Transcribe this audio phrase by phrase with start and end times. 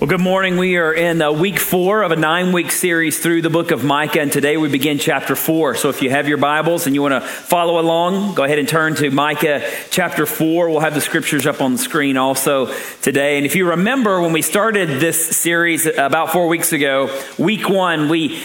[0.00, 0.58] Well, good morning.
[0.58, 3.82] We are in uh, week four of a nine week series through the book of
[3.82, 5.74] Micah, and today we begin chapter four.
[5.74, 8.68] So if you have your Bibles and you want to follow along, go ahead and
[8.68, 10.70] turn to Micah chapter four.
[10.70, 12.72] We'll have the scriptures up on the screen also
[13.02, 13.38] today.
[13.38, 18.08] And if you remember when we started this series about four weeks ago, week one,
[18.08, 18.40] we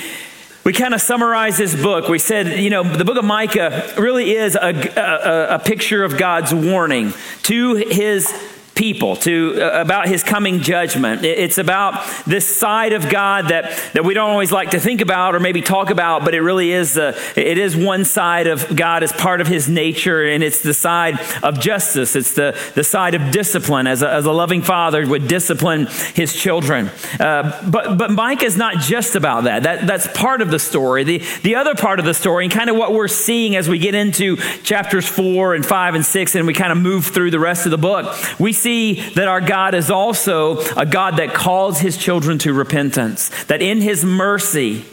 [0.63, 2.09] we kind of summarized this book.
[2.09, 6.17] We said, you know, the book of Micah really is a, a, a picture of
[6.17, 7.13] God's warning
[7.43, 8.33] to his
[8.75, 11.23] people to uh, about his coming judgment.
[11.23, 15.35] It's about this side of god that that we don't always like to think about
[15.35, 19.03] or maybe talk about but it really is uh, it is one side of god
[19.03, 22.15] as part of his nature and it's the side of justice.
[22.15, 23.87] It's the the side of discipline.
[23.87, 26.89] As a, as a loving father would discipline his children.
[27.19, 29.63] Uh, but but micah is not just about that.
[29.63, 31.03] That that's part of the story.
[31.03, 33.77] The the other part of the story and kind of what we're seeing as we
[33.77, 37.39] get into chapters four and five and six and we kind of move through the
[37.39, 41.79] rest of the book we see that our God is also a God that calls
[41.79, 44.85] his children to repentance, that in his mercy,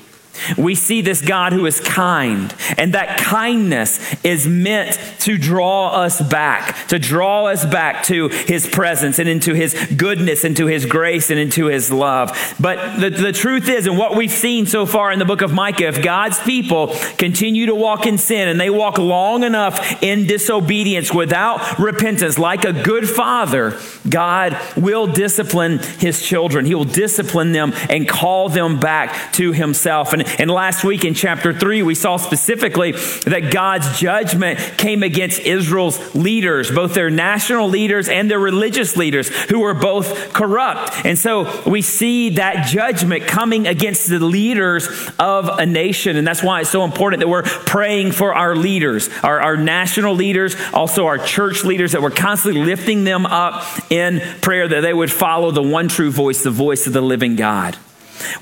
[0.57, 6.21] we see this God who is kind, and that kindness is meant to draw us
[6.21, 11.31] back, to draw us back to His presence and into His goodness, into His grace,
[11.31, 12.31] and into His love.
[12.59, 15.53] But the, the truth is, and what we've seen so far in the book of
[15.53, 16.89] Micah, if God's people
[17.19, 22.65] continue to walk in sin and they walk long enough in disobedience without repentance, like
[22.65, 26.65] a good father, God will discipline His children.
[26.65, 30.13] He will discipline them and call them back to Himself.
[30.13, 35.41] And and last week in chapter 3, we saw specifically that God's judgment came against
[35.41, 41.05] Israel's leaders, both their national leaders and their religious leaders, who were both corrupt.
[41.05, 46.17] And so we see that judgment coming against the leaders of a nation.
[46.17, 50.15] And that's why it's so important that we're praying for our leaders, our, our national
[50.15, 54.95] leaders, also our church leaders, that we're constantly lifting them up in prayer that they
[54.95, 57.77] would follow the one true voice, the voice of the living God.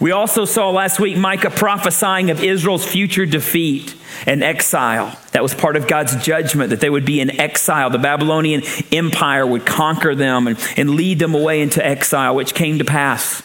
[0.01, 3.95] We also saw last week Micah prophesying of Israel's future defeat
[4.27, 5.19] and exile.
[5.33, 7.91] That was part of God's judgment that they would be in exile.
[7.91, 8.63] The Babylonian
[8.93, 13.43] Empire would conquer them and, and lead them away into exile, which came to pass.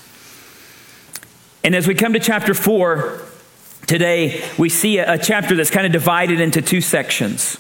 [1.64, 3.22] And as we come to chapter 4,
[3.88, 7.58] today we see a, a chapter that's kind of divided into two sections.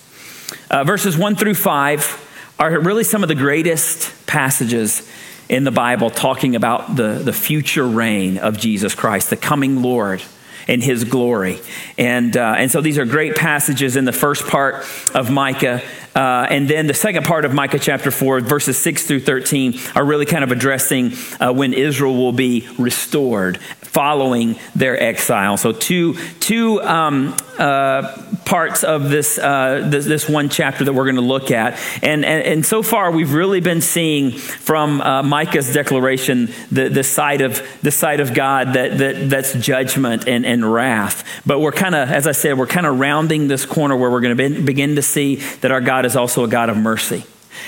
[0.69, 5.09] Uh, verses 1 through 5 are really some of the greatest passages
[5.49, 10.21] in the Bible talking about the, the future reign of Jesus Christ, the coming Lord
[10.67, 11.59] and his glory.
[11.97, 15.81] And, uh, and so these are great passages in the first part of Micah.
[16.15, 20.05] Uh, and then the second part of Micah chapter 4, verses 6 through 13, are
[20.05, 23.59] really kind of addressing uh, when Israel will be restored
[23.93, 25.55] following their exile.
[25.55, 31.03] So, two, two um, uh, parts of this, uh, this, this, one chapter that we're
[31.03, 31.79] going to look at.
[32.01, 37.03] And, and, and, so far, we've really been seeing from uh, Micah's declaration the, the,
[37.03, 41.23] side of, the side of God that, that, that's judgment and, and wrath.
[41.45, 44.21] But we're kind of, as I said, we're kind of rounding this corner where we're
[44.21, 47.25] going to be, begin to see that our God is also a God of mercy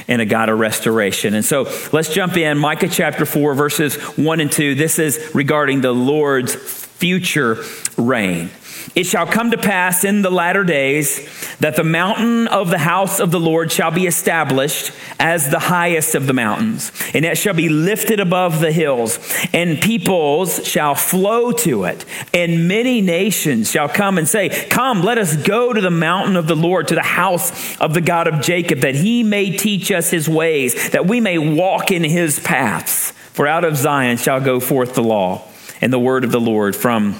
[0.07, 1.34] and a God of restoration.
[1.34, 2.57] And so let's jump in.
[2.57, 4.75] Micah chapter 4, verses 1 and 2.
[4.75, 7.63] This is regarding the Lord's future
[7.97, 8.50] reign.
[8.94, 11.28] It shall come to pass in the latter days
[11.59, 16.16] that the mountain of the house of the Lord shall be established as the highest
[16.16, 19.19] of the mountains, and it shall be lifted above the hills,
[19.53, 25.17] and peoples shall flow to it, and many nations shall come and say, Come, let
[25.17, 28.41] us go to the mountain of the Lord, to the house of the God of
[28.41, 33.12] Jacob, that he may teach us his ways, that we may walk in his paths.
[33.34, 35.41] For out of Zion shall go forth the law
[35.81, 37.16] and the word of the Lord from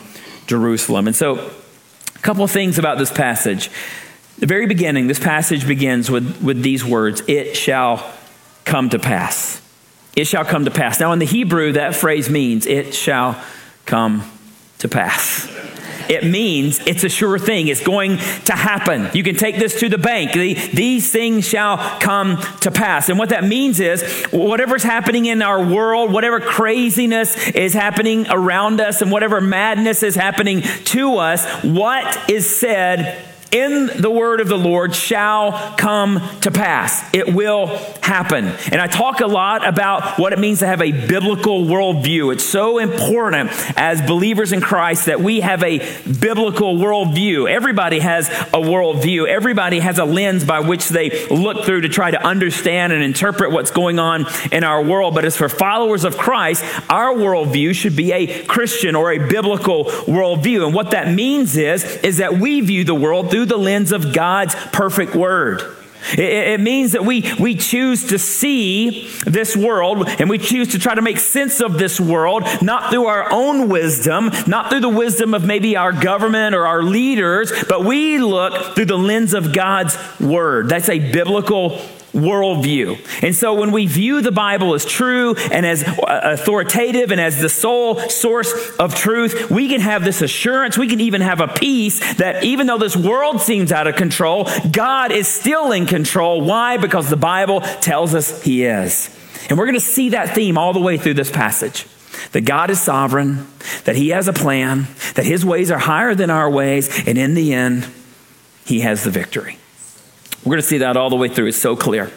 [0.48, 1.08] Jerusalem.
[1.08, 1.52] And so,
[2.16, 3.70] a couple things about this passage.
[4.40, 8.06] The very beginning, this passage begins with, with these words It shall
[8.66, 9.62] come to pass.
[10.16, 11.00] It shall come to pass.
[11.00, 13.42] Now, in the Hebrew, that phrase means it shall
[13.86, 14.24] come
[14.80, 15.55] to pass.
[16.10, 17.68] It means it's a sure thing.
[17.68, 19.10] It's going to happen.
[19.14, 20.34] You can take this to the bank.
[20.34, 23.10] The, these things shall come to pass.
[23.10, 28.82] And what that means is whatever's happening in our world, whatever craziness is happening around
[28.82, 34.50] us, and whatever madness is happening to us, what is said in the word of
[34.50, 37.02] the Lord shall come to pass.
[37.14, 37.68] It will
[38.02, 38.48] happen.
[38.48, 42.34] And I talk a lot about what it means to have a biblical worldview.
[42.34, 45.78] It's so important as believers in Christ that we have a
[46.20, 47.50] biblical worldview.
[47.50, 52.12] Everybody has a worldview, everybody has a lens by which they look through to try
[52.12, 55.16] to understand and interpret what's going on in our world.
[55.16, 59.86] But as for followers of Christ, our worldview should be a Christian or a biblical
[59.86, 60.66] worldview.
[60.66, 64.14] And what that means is, is that we view the world through the lens of
[64.14, 65.62] God's perfect word.
[66.14, 70.80] It, it, means that we, we choose to see this world and we choose to
[70.80, 74.90] try to make sense of this world, not through our own wisdom, not through the
[74.90, 79.52] wisdom of maybe our government or our leaders, but we look through the lens of
[79.52, 80.70] God's word.
[80.70, 81.82] That's a biblical
[82.16, 82.98] worldview.
[83.22, 87.40] And so when we view the Bible as true and as uh, authoritative and as
[87.42, 90.78] the sole source of truth, we can have this assurance.
[90.78, 94.50] We can even have a peace that even though this world seems out of control,
[94.72, 96.42] God is still in control.
[96.42, 96.78] Why?
[96.78, 99.10] Because the Bible tells us He is.
[99.50, 101.86] And we're going to see that theme all the way through this passage
[102.32, 103.46] that God is sovereign,
[103.84, 107.34] that He has a plan, that His ways are higher than our ways, and in
[107.34, 107.88] the end,
[108.66, 109.60] He has the victory.
[110.46, 111.48] We're going to see that all the way through.
[111.48, 112.12] It's so clear.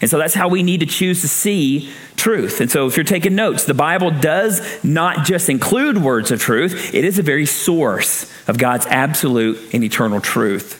[0.00, 2.60] And so that's how we need to choose to see truth.
[2.60, 6.94] And so if you're taking notes, the Bible does not just include words of truth,
[6.94, 10.78] it is a very source of God's absolute and eternal truth.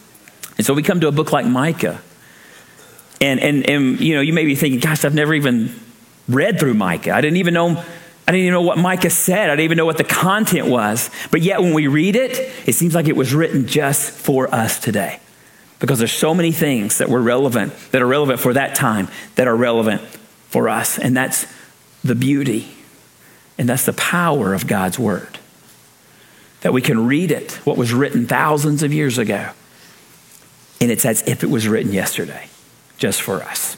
[0.57, 2.01] And so we come to a book like Micah.
[3.21, 5.75] And, and, and you know, you may be thinking, gosh, I've never even
[6.29, 7.13] read through Micah.
[7.13, 7.85] I didn't even know
[8.27, 9.51] I didn't even know what Micah said.
[9.51, 11.11] I didn't even know what the content was.
[11.33, 14.79] But yet, when we read it, it seems like it was written just for us
[14.79, 15.19] today
[15.83, 19.49] because there's so many things that were relevant, that are relevant for that time, that
[19.49, 20.01] are relevant
[20.49, 20.97] for us.
[20.97, 21.45] And that's
[22.05, 22.69] the beauty
[23.59, 25.41] and that's the power of God's word.
[26.61, 29.51] That we can read it, what was written thousands of years ago,
[30.81, 32.49] and it's as if it was written yesterday,
[32.97, 33.77] just for us.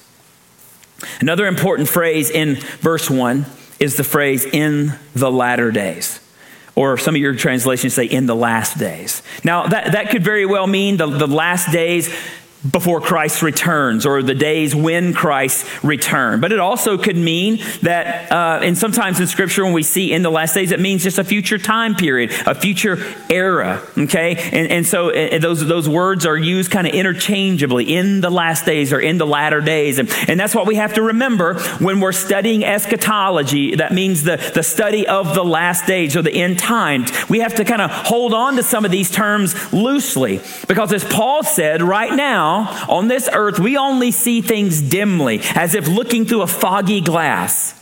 [1.23, 3.47] Another important phrase in verse 1
[3.81, 6.21] is the phrase in the latter days
[6.77, 9.23] or some of your translations say in the last days.
[9.45, 12.13] Now, that, that could very well mean the, the last days
[12.71, 16.41] before Christ returns or the days when Christ returns.
[16.41, 20.23] But it also could mean that, uh, and sometimes in Scripture, when we see in
[20.23, 23.83] the last days, it means just a future time period, a future era.
[23.97, 28.31] Okay, and, and so and those those words are used kind of interchangeably in the
[28.31, 31.59] last days or in the latter days, and, and that's what we have to remember
[31.79, 33.77] when we're studying eschatology.
[33.77, 37.11] That means the the study of the last days or the end times.
[37.29, 41.05] We have to kind of hold on to some of these terms loosely because, as
[41.05, 42.54] Paul said, right now
[42.89, 47.81] on this earth, we only see things dimly, as if looking through a foggy glass.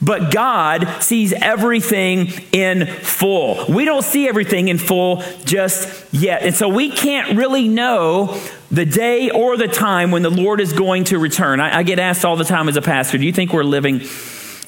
[0.00, 3.64] But God sees everything in full.
[3.68, 6.42] We don't see everything in full just yet.
[6.42, 8.40] And so we can't really know
[8.70, 11.60] the day or the time when the Lord is going to return.
[11.60, 14.02] I, I, get asked all the time as a pastor, do you think we're living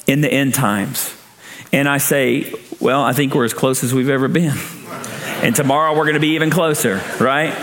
[0.07, 1.13] in the end times?
[1.73, 4.57] And I say, well, I think we're as close as we've ever been.
[5.41, 7.53] And tomorrow we're going to be even closer, right?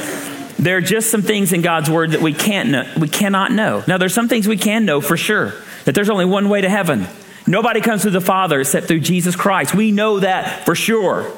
[0.62, 3.82] There are just some things in God's word that we can't know, we cannot know.
[3.88, 5.54] Now there's some things we can know for sure.
[5.86, 7.08] That there's only one way to heaven.
[7.48, 9.74] Nobody comes to the Father except through Jesus Christ.
[9.74, 11.36] We know that for sure.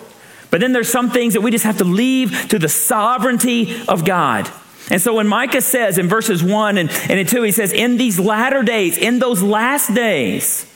[0.50, 4.05] But then there's some things that we just have to leave to the sovereignty of
[4.05, 4.50] God.
[4.91, 7.97] And so when Micah says in verses 1 and, and in 2, he says, In
[7.97, 10.71] these latter days, in those last days,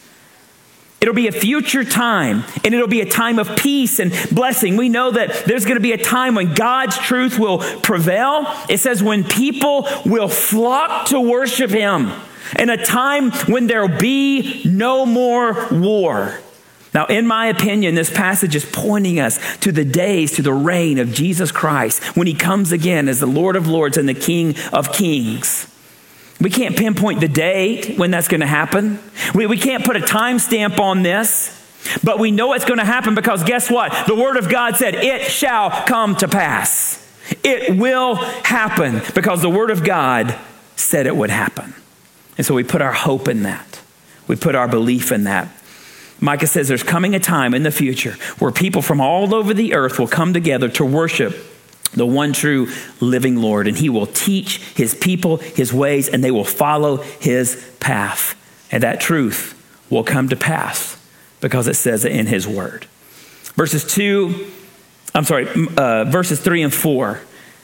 [1.00, 4.76] It'll be a future time, and it'll be a time of peace and blessing.
[4.76, 8.46] We know that there's going to be a time when God's truth will prevail.
[8.68, 12.10] It says, when people will flock to worship Him,
[12.56, 16.40] and a time when there'll be no more war.
[16.94, 20.98] Now, in my opinion, this passage is pointing us to the days, to the reign
[20.98, 24.56] of Jesus Christ when He comes again as the Lord of Lords and the King
[24.72, 25.72] of Kings.
[26.40, 29.00] We can't pinpoint the date when that's going to happen.
[29.34, 31.54] We, we can't put a timestamp on this,
[32.04, 34.06] but we know it's going to happen because guess what?
[34.06, 37.04] The Word of God said, It shall come to pass.
[37.42, 40.38] It will happen because the Word of God
[40.76, 41.74] said it would happen.
[42.36, 43.80] And so we put our hope in that,
[44.26, 45.48] we put our belief in that.
[46.20, 49.74] Micah says there's coming a time in the future where people from all over the
[49.74, 51.36] earth will come together to worship
[51.94, 52.68] the one true
[53.00, 57.72] living Lord, and he will teach his people his ways, and they will follow his
[57.80, 58.34] path.
[58.70, 59.54] And that truth
[59.90, 60.96] will come to pass
[61.40, 62.86] because it says it in his word.
[63.54, 64.50] Verses 2,
[65.14, 67.20] I'm sorry, uh, verses 3 and 4,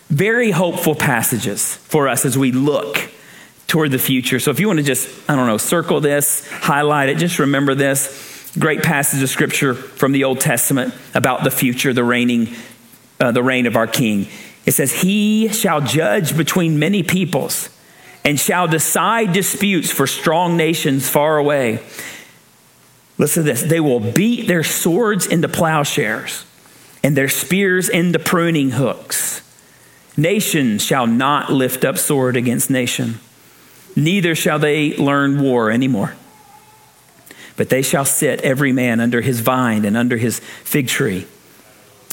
[0.09, 3.11] very hopeful passages for us as we look
[3.67, 4.39] toward the future.
[4.39, 7.75] So if you want to just, I don't know, circle this, highlight it, just remember
[7.75, 8.53] this.
[8.59, 12.55] Great passage of scripture from the Old Testament about the future, the reigning
[13.21, 14.27] uh, the reign of our king.
[14.67, 17.69] It says, He shall judge between many peoples
[18.25, 21.83] and shall decide disputes for strong nations far away.
[23.19, 26.45] Listen to this they will beat their swords into plowshares
[27.03, 29.43] and their spears into pruning hooks.
[30.17, 33.21] Nation shall not lift up sword against nation,
[33.95, 36.17] neither shall they learn war anymore.
[37.57, 41.27] But they shall sit every man under his vine and under his fig tree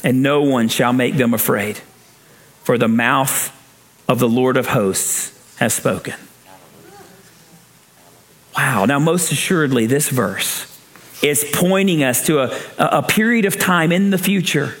[0.04, 1.78] and no one shall make them afraid.
[2.64, 3.50] For the mouth
[4.08, 6.14] of the Lord of hosts has spoken.
[8.56, 8.84] Wow.
[8.84, 10.68] Now, most assuredly, this verse
[11.22, 14.74] is pointing us to a, a period of time in the future.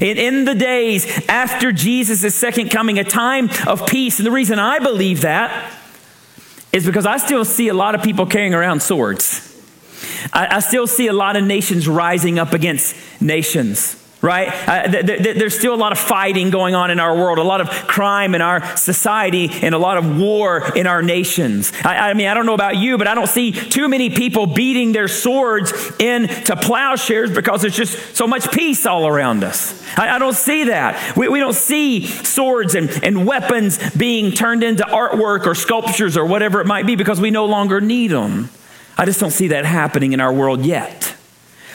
[0.00, 4.18] In, in the days after Jesus' second coming, a time of peace.
[4.18, 5.72] And the reason I believe that
[6.72, 9.50] is because I still see a lot of people carrying around swords.
[10.32, 14.48] I, I still see a lot of nations rising up against nations right?
[14.66, 17.42] Uh, th- th- there's still a lot of fighting going on in our world, a
[17.42, 21.72] lot of crime in our society, and a lot of war in our nations.
[21.84, 24.46] I, I mean, I don't know about you, but I don't see too many people
[24.46, 29.84] beating their swords into plowshares because there's just so much peace all around us.
[29.98, 31.16] I, I don't see that.
[31.18, 36.24] We, we don't see swords and, and weapons being turned into artwork or sculptures or
[36.24, 38.48] whatever it might be because we no longer need them.
[38.96, 41.13] I just don't see that happening in our world yet.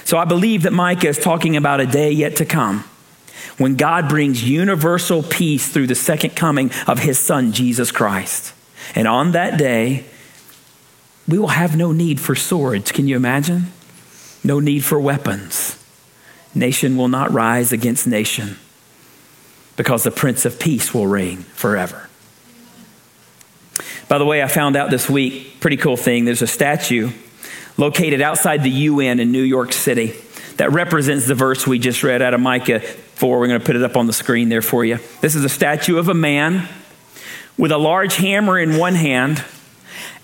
[0.09, 2.83] So I believe that Micah is talking about a day yet to come
[3.59, 8.55] when God brings universal peace through the second coming of his son, Jesus Christ.
[8.95, 10.05] And on that day,
[11.27, 12.91] we will have no need for swords.
[12.91, 13.67] Can you imagine?
[14.43, 15.77] No need for weapons.
[16.55, 18.57] Nation will not rise against nation
[19.77, 22.09] because the Prince of Peace will reign forever.
[24.07, 27.11] By the way, I found out this week, pretty cool thing, there's a statue
[27.79, 30.13] located outside the UN in New York City
[30.57, 33.39] that represents the verse we just read out of Micah 4.
[33.39, 34.99] We're going to put it up on the screen there for you.
[35.21, 36.67] This is a statue of a man
[37.57, 39.43] with a large hammer in one hand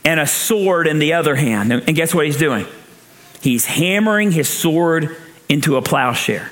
[0.03, 1.71] and a sword in the other hand.
[1.71, 2.67] And guess what he's doing?
[3.41, 5.15] He's hammering his sword
[5.47, 6.51] into a plowshare.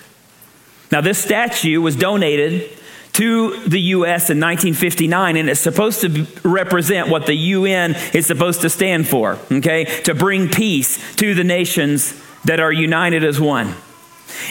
[0.90, 2.70] Now, this statue was donated
[3.14, 4.30] to the U.S.
[4.30, 9.38] in 1959, and it's supposed to represent what the UN is supposed to stand for,
[9.52, 9.86] okay?
[10.04, 13.76] To bring peace to the nations that are united as one.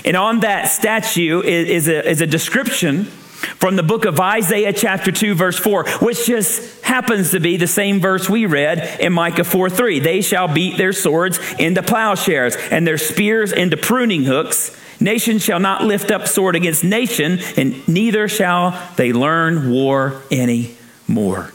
[0.05, 5.11] And on that statue is, a, is a description from the book of Isaiah, chapter
[5.11, 9.45] 2, verse 4, which just happens to be the same verse we read in Micah
[9.45, 9.99] 4 3.
[9.99, 14.77] They shall beat their swords into plowshares and their spears into pruning hooks.
[15.03, 20.77] Nation shall not lift up sword against nation, and neither shall they learn war any
[21.09, 21.53] more.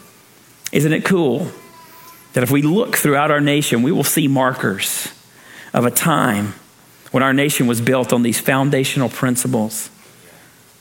[0.73, 1.47] Isn't it cool
[2.33, 5.07] that if we look throughout our nation, we will see markers
[5.73, 6.55] of a time
[7.11, 9.89] when our nation was built on these foundational principles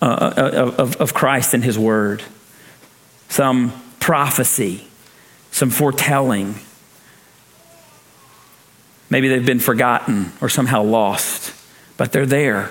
[0.02, 0.04] uh,
[0.36, 2.24] uh of, of Christ and His Word?
[3.28, 4.88] Some prophecy,
[5.52, 6.56] some foretelling.
[9.08, 11.52] Maybe they've been forgotten or somehow lost
[11.96, 12.70] but they're there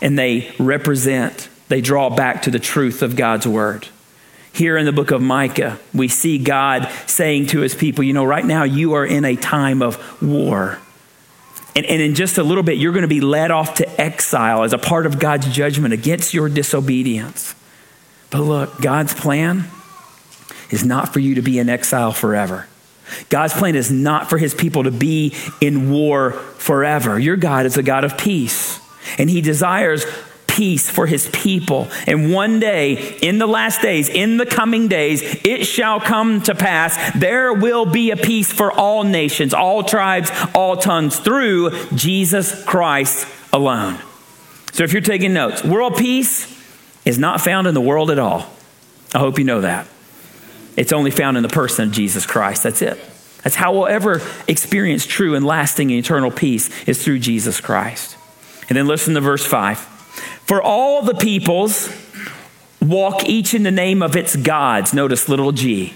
[0.00, 3.88] and they represent, they draw back to the truth of God's word.
[4.52, 8.24] Here in the book of Micah, we see God saying to his people, you know,
[8.24, 10.78] right now you are in a time of war.
[11.74, 14.62] And, and in just a little bit, you're going to be led off to exile
[14.62, 17.56] as a part of God's judgment against your disobedience.
[18.30, 19.64] But look, God's plan
[20.70, 22.68] is not for you to be in exile forever.
[23.28, 27.18] God's plan is not for his people to be in war forever.
[27.18, 28.80] Your God is a God of peace,
[29.18, 30.04] and he desires
[30.46, 31.88] peace for his people.
[32.06, 36.54] And one day, in the last days, in the coming days, it shall come to
[36.54, 42.64] pass, there will be a peace for all nations, all tribes, all tongues, through Jesus
[42.64, 43.98] Christ alone.
[44.72, 46.50] So if you're taking notes, world peace
[47.04, 48.48] is not found in the world at all.
[49.14, 49.86] I hope you know that.
[50.76, 52.62] It's only found in the person of Jesus Christ.
[52.62, 52.98] That's it.
[53.42, 58.16] That's how we'll ever experience true and lasting and eternal peace is through Jesus Christ.
[58.68, 59.78] And then listen to verse 5.
[59.78, 61.94] For all the peoples
[62.80, 64.94] walk each in the name of its gods.
[64.94, 65.94] Notice little g.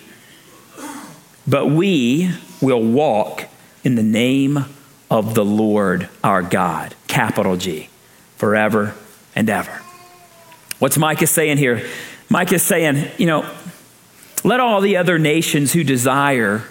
[1.47, 2.31] But we
[2.61, 3.45] will walk
[3.83, 4.67] in the name
[5.11, 6.95] of the Lord our God.
[7.07, 7.89] Capital G.
[8.37, 8.95] Forever
[9.35, 9.83] and ever.
[10.79, 11.89] What's Micah saying here?
[12.29, 13.51] Micah is saying, you know,
[14.45, 16.65] let all the other nations who desire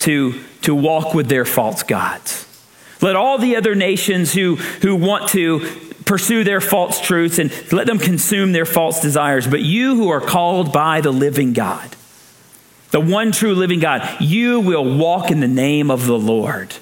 [0.00, 2.44] to, to walk with their false gods.
[3.00, 5.60] Let all the other nations who, who want to
[6.04, 9.46] pursue their false truths and let them consume their false desires.
[9.46, 11.94] But you who are called by the living God,
[12.90, 16.74] the one true living God, you will walk in the name of the Lord.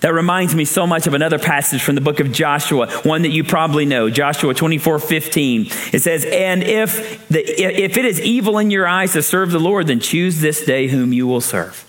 [0.00, 3.28] That reminds me so much of another passage from the book of Joshua, one that
[3.28, 5.66] you probably know, Joshua 24 15.
[5.92, 9.60] It says, And if, the, if it is evil in your eyes to serve the
[9.60, 11.86] Lord, then choose this day whom you will serve.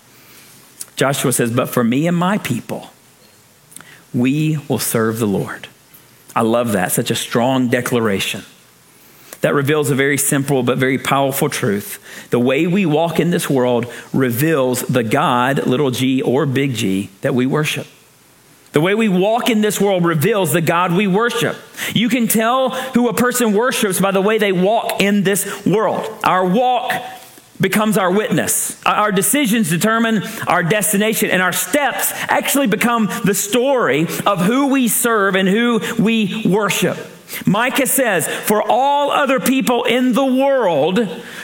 [0.94, 2.90] Joshua says, But for me and my people,
[4.12, 5.68] we will serve the Lord.
[6.36, 6.92] I love that.
[6.92, 8.44] Such a strong declaration.
[9.40, 11.98] That reveals a very simple but very powerful truth.
[12.30, 17.08] The way we walk in this world reveals the God, little g or big G,
[17.22, 17.86] that we worship.
[18.72, 21.56] The way we walk in this world reveals the God we worship.
[21.94, 26.08] You can tell who a person worships by the way they walk in this world.
[26.24, 26.92] Our walk
[27.60, 28.82] becomes our witness.
[28.84, 34.88] Our decisions determine our destination, and our steps actually become the story of who we
[34.88, 36.98] serve and who we worship.
[37.46, 40.98] Micah says, For all other people in the world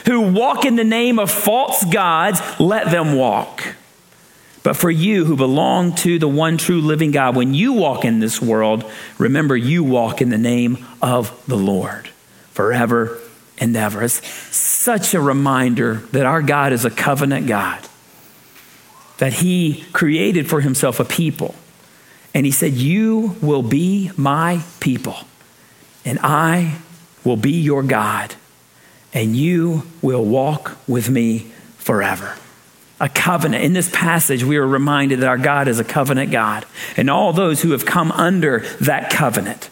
[0.05, 3.75] who walk in the name of false gods, let them walk.
[4.69, 8.19] But for you who belong to the one true living God, when you walk in
[8.19, 8.85] this world,
[9.17, 12.07] remember you walk in the name of the Lord
[12.51, 13.17] forever
[13.57, 14.03] and ever.
[14.03, 14.23] It's
[14.55, 17.79] such a reminder that our God is a covenant God,
[19.17, 21.55] that He created for Himself a people.
[22.35, 25.17] And He said, You will be my people,
[26.05, 26.77] and I
[27.23, 28.35] will be your God,
[29.15, 31.47] and you will walk with me
[31.79, 32.35] forever.
[32.99, 33.63] A covenant.
[33.63, 36.65] In this passage, we are reminded that our God is a covenant God,
[36.97, 39.69] and all those who have come under that covenant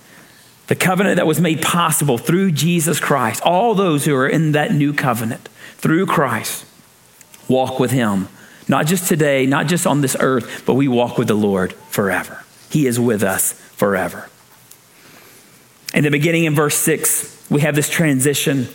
[0.67, 3.41] the covenant that was made possible through Jesus Christ.
[3.43, 6.65] All those who are in that new covenant through Christ
[7.47, 8.27] walk with Him,
[8.67, 12.43] not just today, not just on this earth, but we walk with the Lord forever.
[12.69, 14.29] He is with us forever.
[15.93, 18.67] In the beginning in verse 6, we have this transition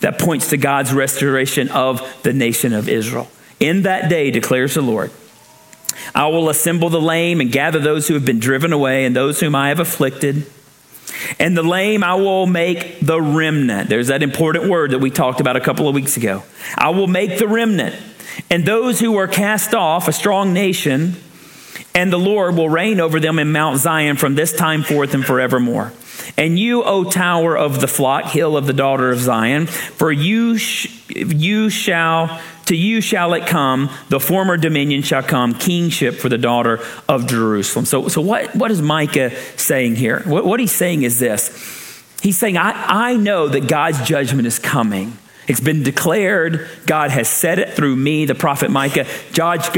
[0.00, 3.30] that points to God's restoration of the nation of Israel.
[3.58, 5.10] In that day, declares the Lord,
[6.14, 9.40] I will assemble the lame and gather those who have been driven away and those
[9.40, 10.46] whom I have afflicted
[11.38, 13.88] and the lame I will make the remnant.
[13.88, 16.42] There's that important word that we talked about a couple of weeks ago.
[16.76, 17.94] I will make the remnant.
[18.50, 21.16] And those who are cast off, a strong nation,
[21.94, 25.24] and the Lord will reign over them in Mount Zion from this time forth and
[25.24, 25.92] forevermore.
[26.36, 30.58] And you, O tower of the flock, hill of the daughter of Zion, for you,
[30.58, 36.28] sh- you shall to you shall it come, the former dominion shall come, kingship for
[36.28, 37.84] the daughter of Jerusalem.
[37.84, 40.22] So, so what, what is Micah saying here?
[40.24, 41.84] What, what he's saying is this
[42.22, 45.16] He's saying, I, I know that God's judgment is coming.
[45.48, 46.68] It's been declared.
[46.86, 49.06] God has said it through me, the prophet Micah.
[49.32, 49.68] Judge,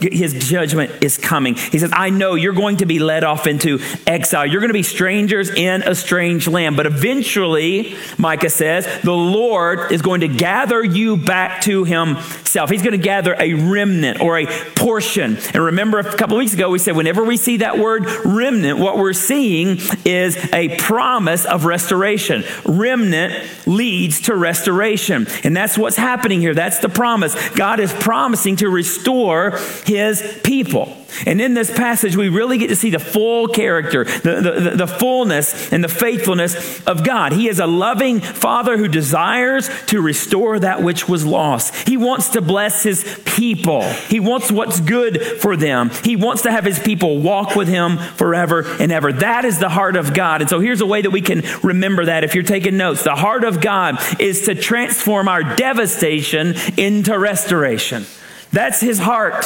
[0.00, 1.54] his judgment is coming.
[1.54, 4.46] He says, I know you're going to be led off into exile.
[4.46, 6.76] You're going to be strangers in a strange land.
[6.76, 12.70] But eventually, Micah says, the Lord is going to gather you back to himself.
[12.70, 15.36] He's going to gather a remnant or a portion.
[15.54, 18.96] And remember, a couple weeks ago, we said, whenever we see that word remnant, what
[18.96, 22.44] we're seeing is a promise of restoration.
[22.64, 25.15] Remnant leads to restoration.
[25.44, 26.52] And that's what's happening here.
[26.52, 27.34] That's the promise.
[27.50, 30.94] God is promising to restore his people.
[31.24, 34.86] And in this passage, we really get to see the full character, the, the, the,
[34.86, 37.32] fullness and the faithfulness of God.
[37.32, 41.88] He is a loving Father who desires to restore that which was lost.
[41.88, 45.90] He wants to bless his people, He wants what's good for them.
[46.04, 49.12] He wants to have his people walk with Him forever and ever.
[49.12, 50.40] That is the heart of God.
[50.40, 53.04] And so here's a way that we can remember that if you're taking notes.
[53.04, 58.06] The heart of God is to transform our devastation into restoration.
[58.52, 59.44] That's His heart.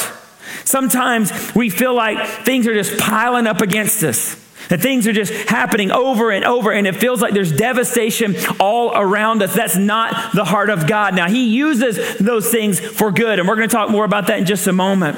[0.65, 4.35] Sometimes we feel like things are just piling up against us.
[4.69, 8.95] That things are just happening over and over, and it feels like there's devastation all
[8.95, 9.53] around us.
[9.53, 11.13] That's not the heart of God.
[11.13, 14.39] Now, He uses those things for good, and we're going to talk more about that
[14.39, 15.17] in just a moment.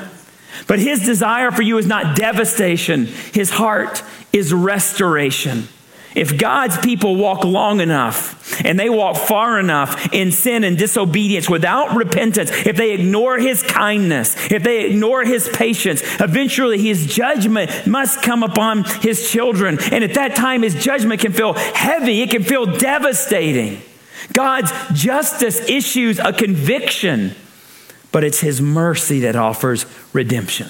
[0.68, 5.68] But His desire for you is not devastation, His heart is restoration.
[6.16, 11.50] If God's people walk long enough and they walk far enough in sin and disobedience
[11.50, 17.88] without repentance, if they ignore his kindness, if they ignore his patience, eventually his judgment
[17.88, 19.80] must come upon his children.
[19.92, 23.82] And at that time, his judgment can feel heavy, it can feel devastating.
[24.32, 27.36] God's justice issues a conviction,
[28.12, 30.68] but it's his mercy that offers redemption.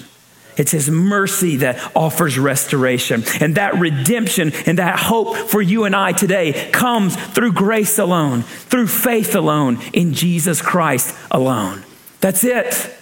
[0.57, 3.23] It's His mercy that offers restoration.
[3.39, 8.43] And that redemption and that hope for you and I today comes through grace alone,
[8.43, 11.83] through faith alone, in Jesus Christ alone.
[12.21, 12.93] That's it.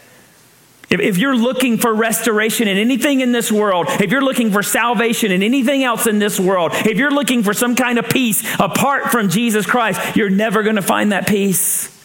[0.91, 5.31] If, you're looking for restoration in anything in this world, if you're looking for salvation
[5.31, 9.05] in anything else in this world, if you're looking for some kind of peace apart
[9.05, 12.00] from Jesus Christ, you're never going to find that peace.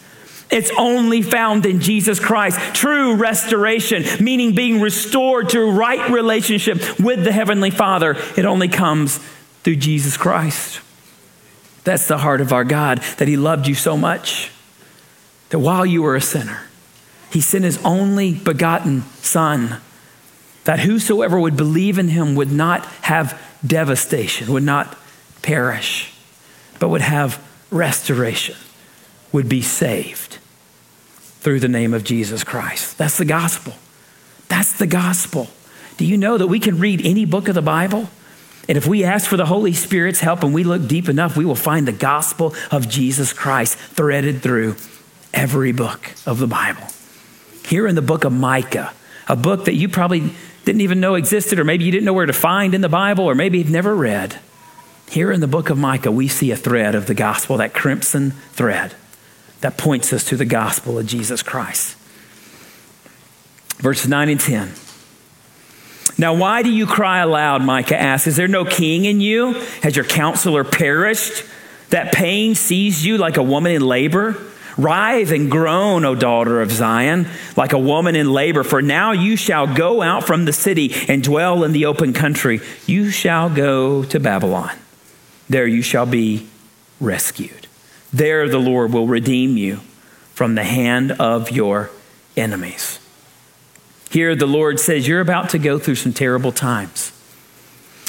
[0.49, 2.57] It's only found in Jesus Christ.
[2.73, 9.17] True restoration, meaning being restored to right relationship with the Heavenly Father, it only comes
[9.63, 10.79] through Jesus Christ.
[11.83, 14.51] That's the heart of our God, that He loved you so much
[15.49, 16.61] that while you were a sinner,
[17.31, 19.81] He sent His only begotten Son,
[20.63, 24.97] that whosoever would believe in Him would not have devastation, would not
[25.41, 26.13] perish,
[26.79, 28.55] but would have restoration
[29.31, 30.37] would be saved
[31.39, 32.97] through the name of Jesus Christ.
[32.97, 33.73] That's the gospel.
[34.49, 35.47] That's the gospel.
[35.97, 38.09] Do you know that we can read any book of the Bible?
[38.67, 41.45] And if we ask for the Holy Spirit's help and we look deep enough, we
[41.45, 44.75] will find the gospel of Jesus Christ threaded through
[45.33, 46.83] every book of the Bible.
[47.65, 48.93] Here in the book of Micah,
[49.27, 50.31] a book that you probably
[50.65, 53.23] didn't even know existed, or maybe you didn't know where to find in the Bible,
[53.23, 54.37] or maybe you've never read.
[55.09, 58.31] Here in the book of Micah, we see a thread of the gospel, that crimson
[58.51, 58.93] thread
[59.61, 61.95] that points us to the gospel of Jesus Christ.
[63.77, 64.71] Verses 9 and 10.
[66.17, 67.61] Now, why do you cry aloud?
[67.61, 68.27] Micah asks.
[68.27, 69.53] Is there no king in you?
[69.83, 71.43] Has your counselor perished?
[71.89, 74.35] That pain seized you like a woman in labor?
[74.77, 79.35] Rise and groan, O daughter of Zion, like a woman in labor, for now you
[79.35, 82.61] shall go out from the city and dwell in the open country.
[82.85, 84.75] You shall go to Babylon.
[85.49, 86.47] There you shall be
[86.99, 87.66] rescued.
[88.13, 89.81] There the Lord will redeem you
[90.33, 91.89] from the hand of your
[92.35, 92.99] enemies.
[94.09, 97.11] Here the Lord says, You're about to go through some terrible times.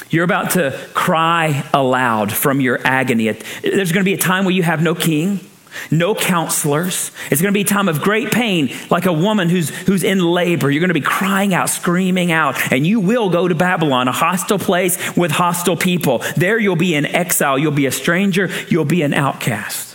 [0.09, 3.29] You're about to cry aloud from your agony.
[3.29, 5.39] There's going to be a time where you have no king,
[5.91, 7.11] no counselors.
[7.29, 10.19] It's going to be a time of great pain, like a woman who's, who's in
[10.19, 10.71] labor.
[10.71, 14.11] You're going to be crying out, screaming out, and you will go to Babylon, a
[14.11, 16.23] hostile place with hostile people.
[16.35, 17.59] There you'll be in exile.
[17.59, 18.49] You'll be a stranger.
[18.67, 19.88] You'll be an outcast.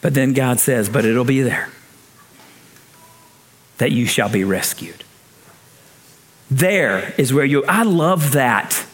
[0.00, 1.68] But then God says, But it'll be there
[3.78, 5.04] that you shall be rescued.
[6.50, 8.84] There is where you, I love that.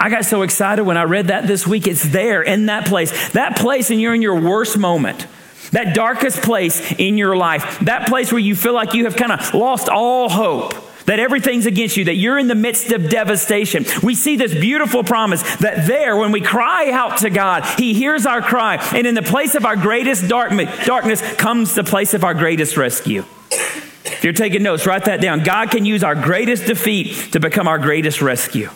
[0.00, 1.86] I got so excited when I read that this week.
[1.86, 3.30] It's there in that place.
[3.32, 5.26] That place, and you're in your worst moment.
[5.72, 7.80] That darkest place in your life.
[7.80, 10.74] That place where you feel like you have kind of lost all hope.
[11.08, 13.86] That everything's against you, that you're in the midst of devastation.
[14.02, 18.26] We see this beautiful promise that there, when we cry out to God, He hears
[18.26, 18.76] our cry.
[18.94, 23.24] And in the place of our greatest darkness comes the place of our greatest rescue.
[23.50, 25.44] If you're taking notes, write that down.
[25.44, 28.68] God can use our greatest defeat to become our greatest rescue.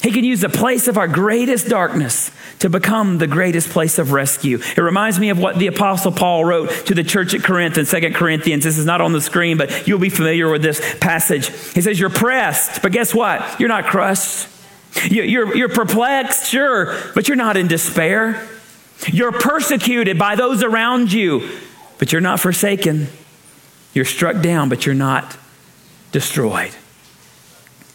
[0.00, 2.30] He can use the place of our greatest darkness
[2.62, 4.60] to become the greatest place of rescue.
[4.76, 7.86] It reminds me of what the Apostle Paul wrote to the church at Corinth in
[7.86, 8.62] 2 Corinthians.
[8.62, 11.48] This is not on the screen, but you'll be familiar with this passage.
[11.74, 13.58] He says, You're pressed, but guess what?
[13.58, 14.46] You're not crushed.
[15.10, 18.48] You're, you're perplexed, sure, but you're not in despair.
[19.08, 21.50] You're persecuted by those around you,
[21.98, 23.08] but you're not forsaken.
[23.92, 25.36] You're struck down, but you're not
[26.12, 26.70] destroyed.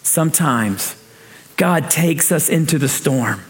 [0.03, 1.01] Sometimes
[1.55, 3.43] God takes us into the storm.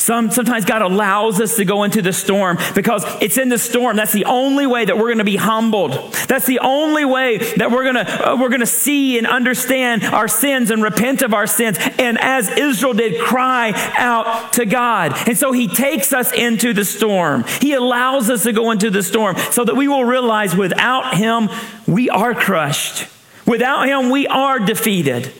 [0.00, 3.96] Some, sometimes God allows us to go into the storm because it's in the storm.
[3.96, 6.14] That's the only way that we're going to be humbled.
[6.26, 10.04] That's the only way that we're going to, uh, we're going to see and understand
[10.04, 11.76] our sins and repent of our sins.
[11.98, 15.12] And as Israel did, cry out to God.
[15.28, 17.44] And so he takes us into the storm.
[17.60, 21.50] He allows us to go into the storm so that we will realize without him,
[21.86, 23.06] we are crushed.
[23.46, 25.30] Without him, we are defeated.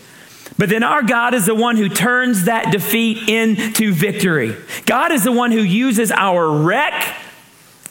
[0.61, 4.55] But then our God is the one who turns that defeat into victory.
[4.85, 7.16] God is the one who uses our wreck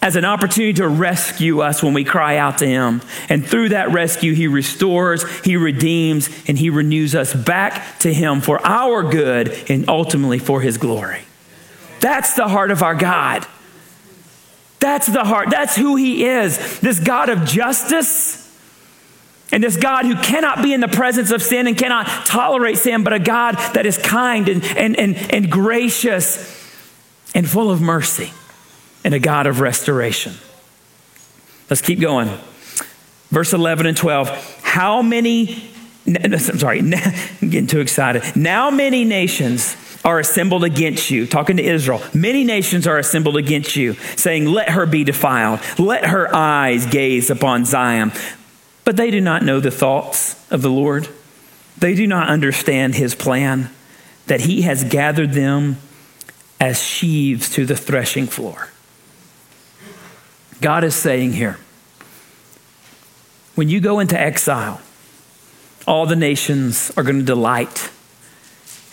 [0.04, 3.02] as an opportunity to rescue us when we cry out to Him.
[3.28, 8.40] And through that rescue, He restores, He redeems, and He renews us back to Him
[8.40, 11.22] for our good and ultimately for His glory.
[12.02, 13.48] That's the heart of our God.
[14.80, 15.50] That's the heart.
[15.50, 16.80] That's who He is.
[16.82, 18.39] This God of justice
[19.52, 23.04] and this God who cannot be in the presence of sin and cannot tolerate sin,
[23.04, 26.56] but a God that is kind and, and, and, and gracious
[27.34, 28.32] and full of mercy,
[29.04, 30.34] and a God of restoration.
[31.70, 32.30] Let's keep going.
[33.30, 34.62] Verse 11 and 12.
[34.64, 35.64] How many,
[36.08, 36.80] I'm sorry,
[37.42, 38.24] I'm getting too excited.
[38.36, 42.02] Now many nations are assembled against you, talking to Israel.
[42.14, 45.60] Many nations are assembled against you, saying, Let her be defiled.
[45.78, 48.12] Let her eyes gaze upon Zion.
[48.86, 51.10] But they do not know the thoughts of the Lord.
[51.78, 53.70] They do not understand his plan,
[54.28, 55.78] that he has gathered them
[56.60, 58.70] as sheaves to the threshing floor.
[60.62, 61.58] God is saying here
[63.56, 64.80] when you go into exile,
[65.86, 67.90] all the nations are going to delight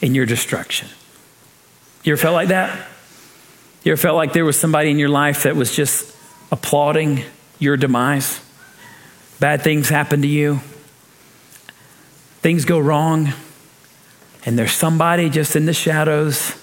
[0.01, 0.89] in your destruction.
[2.03, 2.89] You ever felt like that?
[3.85, 6.17] You ever felt like there was somebody in your life that was just
[6.51, 7.23] applauding
[7.59, 8.41] your demise?
[9.39, 10.61] Bad things happen to you,
[12.41, 13.33] things go wrong,
[14.47, 16.55] and there's somebody just in the shadows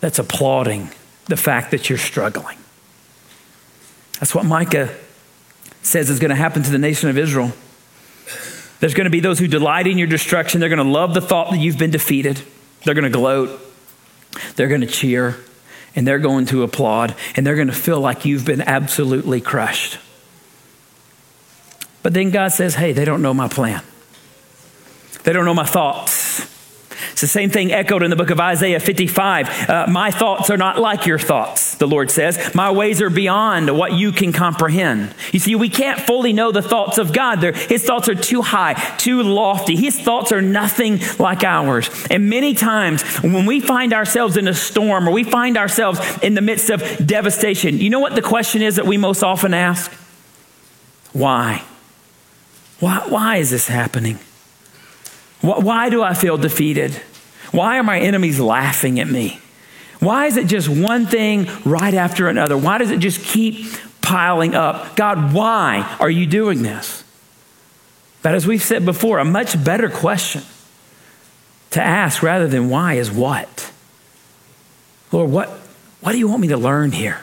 [0.00, 0.90] that's applauding
[1.26, 2.58] the fact that you're struggling.
[4.20, 4.94] That's what Micah
[5.82, 7.52] says is going to happen to the nation of Israel.
[8.80, 10.60] There's going to be those who delight in your destruction.
[10.60, 12.40] They're going to love the thought that you've been defeated.
[12.84, 13.60] They're going to gloat.
[14.56, 15.36] They're going to cheer.
[15.94, 17.14] And they're going to applaud.
[17.36, 19.98] And they're going to feel like you've been absolutely crushed.
[22.06, 23.82] But then God says, hey, they don't know my plan.
[25.24, 26.38] They don't know my thoughts.
[27.10, 29.68] It's the same thing echoed in the book of Isaiah 55.
[29.68, 31.74] Uh, my thoughts are not like your thoughts.
[31.74, 32.54] the Lord says.
[32.54, 35.16] My ways are beyond what you can comprehend.
[35.32, 37.40] You see, we can't fully know the thoughts of God.
[37.40, 39.74] They're, his thoughts are too high, too lofty.
[39.74, 41.90] His thoughts are nothing like ours.
[42.08, 46.34] And many times when we find ourselves in a storm or we find ourselves in
[46.34, 49.90] the midst of devastation, you know what the question is that we most often ask?
[51.12, 51.64] Why?
[52.80, 54.18] Why, why is this happening?
[55.40, 56.92] Why, why do I feel defeated?
[57.52, 59.40] Why are my enemies laughing at me?
[60.00, 62.56] Why is it just one thing right after another?
[62.56, 63.66] Why does it just keep
[64.02, 64.94] piling up?
[64.94, 67.02] God, why are you doing this?
[68.22, 70.42] But as we've said before, a much better question
[71.70, 73.72] to ask rather than why is what?
[75.12, 75.48] Lord, what,
[76.00, 77.20] what do you want me to learn here?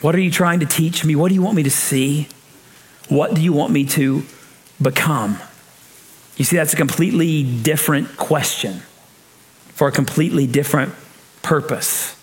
[0.00, 1.16] What are you trying to teach me?
[1.16, 2.28] What do you want me to see?
[3.08, 4.24] What do you want me to
[4.80, 5.38] become?
[6.36, 8.82] You see, that's a completely different question
[9.74, 10.94] for a completely different
[11.42, 12.16] purpose.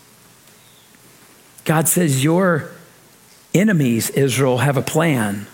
[1.64, 2.72] God says, Your
[3.54, 5.48] enemies, Israel, have a plan.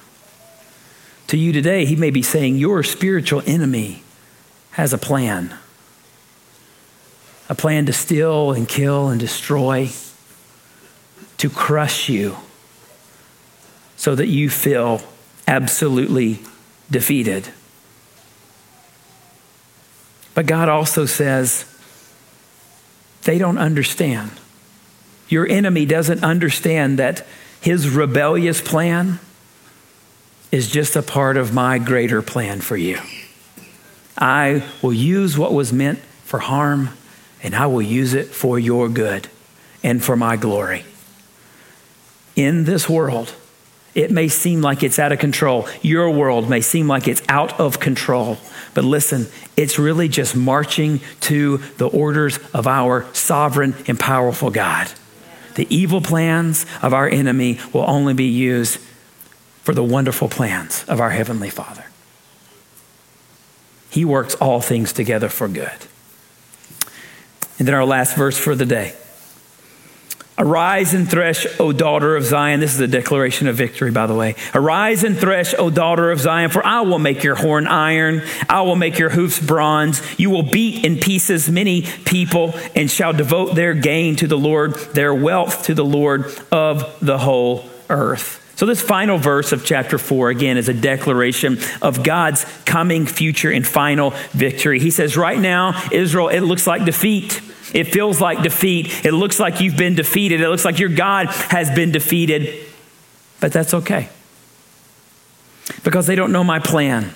[1.27, 4.03] To you today, He may be saying, Your spiritual enemy
[4.71, 5.57] has a plan
[7.51, 9.89] a plan to steal and kill and destroy,
[11.35, 12.37] to crush you
[13.97, 15.01] so that you feel
[15.47, 16.39] absolutely
[16.89, 17.49] defeated.
[20.33, 21.65] But God also says,
[23.23, 24.31] they don't understand.
[25.29, 27.25] Your enemy doesn't understand that
[27.61, 29.19] his rebellious plan
[30.51, 32.99] is just a part of my greater plan for you.
[34.17, 36.89] I will use what was meant for harm
[37.43, 39.27] and I will use it for your good
[39.83, 40.85] and for my glory.
[42.35, 43.33] In this world,
[43.93, 45.67] it may seem like it's out of control.
[45.81, 48.37] Your world may seem like it's out of control.
[48.73, 49.27] But listen,
[49.57, 54.91] it's really just marching to the orders of our sovereign and powerful God.
[55.55, 58.79] The evil plans of our enemy will only be used
[59.63, 61.85] for the wonderful plans of our Heavenly Father.
[63.89, 65.69] He works all things together for good.
[67.59, 68.95] And then our last verse for the day.
[70.41, 72.61] Arise and thresh, O daughter of Zion.
[72.61, 74.33] This is a declaration of victory, by the way.
[74.55, 78.23] Arise and thresh, O daughter of Zion, for I will make your horn iron.
[78.49, 80.01] I will make your hoofs bronze.
[80.19, 84.73] You will beat in pieces many people and shall devote their gain to the Lord,
[84.95, 88.39] their wealth to the Lord of the whole earth.
[88.55, 93.51] So, this final verse of chapter 4, again, is a declaration of God's coming future
[93.51, 94.79] and final victory.
[94.79, 97.41] He says, Right now, Israel, it looks like defeat.
[97.73, 99.05] It feels like defeat.
[99.05, 100.41] It looks like you've been defeated.
[100.41, 102.67] It looks like your God has been defeated.
[103.39, 104.09] But that's okay.
[105.83, 107.13] Because they don't know my plan.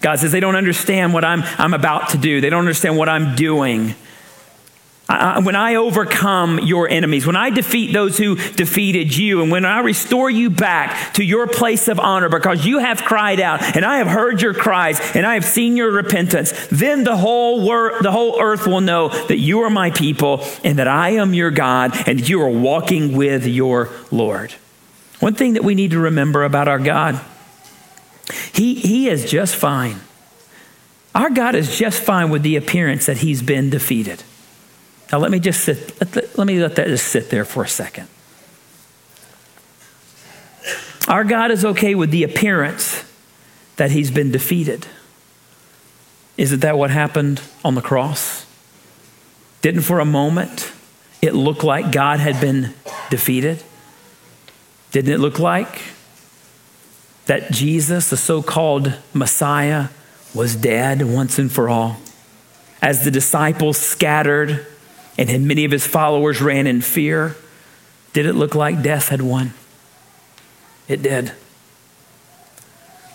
[0.00, 3.08] God says they don't understand what I'm, I'm about to do, they don't understand what
[3.08, 3.94] I'm doing.
[5.06, 9.66] I, when I overcome your enemies, when I defeat those who defeated you, and when
[9.66, 13.84] I restore you back to your place of honor because you have cried out and
[13.84, 18.00] I have heard your cries and I have seen your repentance, then the whole, wor-
[18.00, 21.50] the whole earth will know that you are my people and that I am your
[21.50, 24.52] God and that you are walking with your Lord.
[25.20, 27.20] One thing that we need to remember about our God,
[28.52, 30.00] he, he is just fine.
[31.14, 34.22] Our God is just fine with the appearance that he's been defeated.
[35.12, 37.68] Now, let me just sit, let, let me let that just sit there for a
[37.68, 38.08] second.
[41.06, 43.04] Our God is okay with the appearance
[43.76, 44.86] that he's been defeated.
[46.36, 48.46] Isn't that what happened on the cross?
[49.60, 50.72] Didn't for a moment
[51.22, 52.74] it look like God had been
[53.10, 53.62] defeated?
[54.92, 55.82] Didn't it look like
[57.26, 59.88] that Jesus, the so called Messiah,
[60.34, 61.98] was dead once and for all?
[62.80, 64.66] As the disciples scattered
[65.18, 67.36] and many of his followers ran in fear,
[68.12, 69.54] did it look like death had won?
[70.88, 71.32] It did.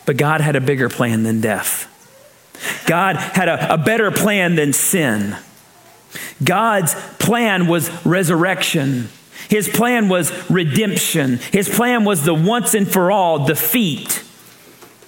[0.05, 1.87] But God had a bigger plan than death.
[2.85, 5.37] God had a, a better plan than sin.
[6.43, 9.09] God's plan was resurrection.
[9.49, 11.37] His plan was redemption.
[11.51, 14.23] His plan was the once and for all defeat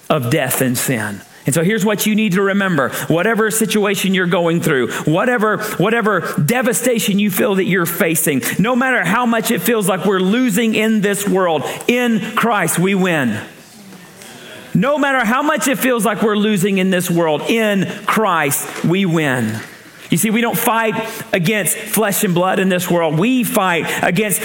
[0.10, 1.22] of death and sin.
[1.46, 2.90] And so here's what you need to remember.
[3.08, 9.04] Whatever situation you're going through, whatever, whatever devastation you feel that you're facing, no matter
[9.04, 13.42] how much it feels like we're losing in this world, in Christ we win.
[14.74, 19.06] No matter how much it feels like we're losing in this world, in Christ we
[19.06, 19.60] win.
[20.10, 20.94] You see, we don't fight
[21.34, 23.18] against flesh and blood in this world.
[23.18, 24.42] We fight against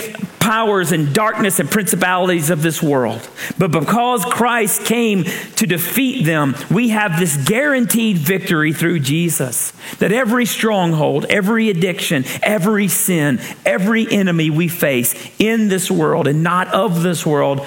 [0.46, 3.28] powers and darkness and principalities of this world.
[3.58, 9.72] But because Christ came to defeat them, we have this guaranteed victory through Jesus.
[9.98, 16.44] That every stronghold, every addiction, every sin, every enemy we face in this world and
[16.44, 17.66] not of this world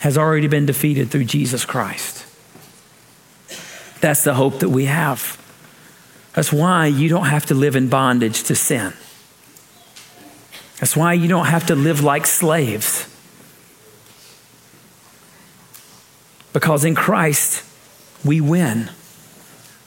[0.00, 2.24] has already been defeated through Jesus Christ.
[4.00, 5.38] That's the hope that we have.
[6.32, 8.94] That's why you don't have to live in bondage to sin.
[10.80, 13.08] That's why you don't have to live like slaves.
[16.52, 17.64] Because in Christ,
[18.24, 18.90] we win.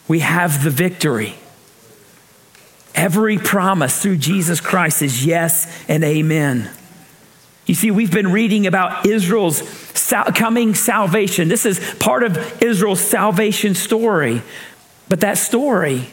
[0.07, 1.35] We have the victory.
[2.95, 6.69] Every promise through Jesus Christ is yes and amen.
[7.67, 9.61] You see, we've been reading about Israel's
[10.35, 11.49] coming salvation.
[11.49, 14.41] This is part of Israel's salvation story.
[15.09, 16.07] But that story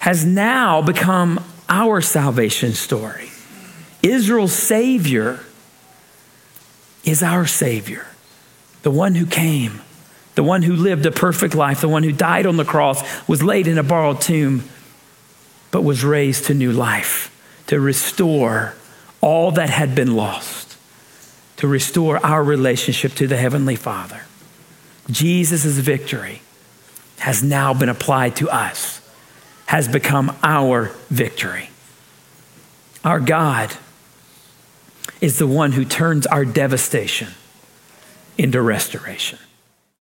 [0.00, 3.29] has now become our salvation story.
[4.02, 5.40] Israel's Savior
[7.04, 8.06] is our Savior,
[8.82, 9.80] the one who came,
[10.34, 13.42] the one who lived a perfect life, the one who died on the cross, was
[13.42, 14.64] laid in a borrowed tomb,
[15.70, 17.26] but was raised to new life
[17.66, 18.74] to restore
[19.20, 20.76] all that had been lost,
[21.56, 24.22] to restore our relationship to the Heavenly Father.
[25.10, 26.42] Jesus' victory
[27.18, 29.00] has now been applied to us
[29.66, 31.70] has become our victory.
[33.04, 33.72] Our God
[35.20, 37.28] is the one who turns our devastation
[38.38, 39.38] into restoration.